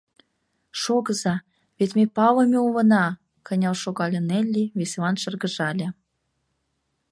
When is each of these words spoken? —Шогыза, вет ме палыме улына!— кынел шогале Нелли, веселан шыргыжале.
—Шогыза, 0.81 1.35
вет 1.77 1.91
ме 1.97 2.05
палыме 2.15 2.59
улына!— 2.67 3.05
кынел 3.47 3.75
шогале 3.83 4.19
Нелли, 4.29 4.63
веселан 4.77 5.15
шыргыжале. 5.21 5.87